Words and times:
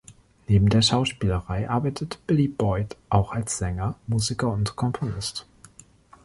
Neben 0.47 0.67
der 0.69 0.81
Schauspielerei 0.81 1.69
arbeitet 1.69 2.25
Billy 2.25 2.47
Boyd 2.47 2.97
auch 3.11 3.33
als 3.33 3.59
Sänger, 3.59 3.93
Musiker 4.07 4.51
und 4.51 4.75
Komponist. 4.75 5.45